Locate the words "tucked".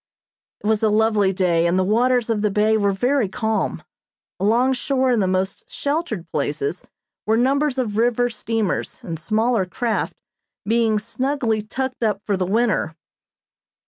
11.61-12.01